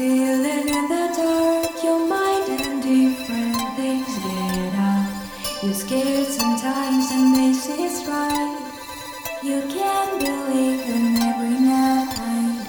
Feeling 0.00 0.66
in 0.66 0.88
the 0.88 1.12
dark, 1.14 1.84
your 1.84 2.08
mind 2.08 2.48
and 2.48 2.82
different 2.82 3.76
things 3.76 4.08
get 4.24 4.74
out. 4.74 5.28
You're 5.62 5.74
scared 5.74 6.26
sometimes, 6.26 7.10
and 7.12 7.36
this 7.36 7.68
is 7.68 8.08
right. 8.08 8.58
You 9.42 9.60
can't 9.68 10.18
believe 10.18 10.80
in 10.88 11.16
every 11.20 11.60
night, 11.60 12.64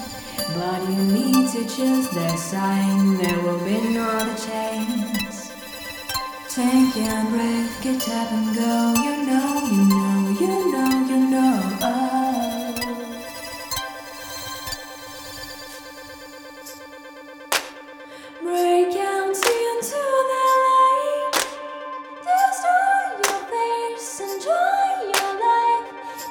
but 0.56 0.80
you 0.90 1.04
need 1.04 1.48
to 1.52 1.64
choose 1.74 2.10
the 2.10 2.36
sign. 2.36 3.16
There 3.16 3.40
will 3.40 3.64
be 3.64 3.80
no 3.94 4.04
other 4.04 4.36
chance. 4.36 5.52
Take 6.54 6.94
your 6.96 7.24
breath, 7.32 7.82
get 7.82 8.08
up 8.10 8.30
and 8.30 8.54
go. 8.54 8.92
You 9.06 9.16
know, 9.24 9.68
you 9.72 9.84
know, 9.88 10.36
you 10.38 10.72
know. 10.72 11.01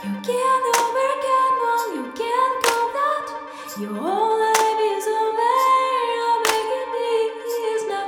You 0.03 0.09
can't 0.09 0.65
overcome 0.81 1.57
all, 1.69 1.95
you 1.95 2.11
can 2.13 2.51
go 2.65 2.77
that. 2.97 3.25
Your 3.79 3.93
whole 3.93 4.39
life 4.39 4.81
is 4.97 5.05
over. 5.05 5.53
I'll 6.25 6.39
make 6.41 6.71
it. 6.73 6.89
No, 7.87 8.01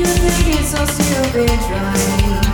You 0.00 0.06
think 0.06 0.58
it's 0.58 0.70
so 0.70 0.84
stupid, 0.86 1.50
right? 1.70 2.49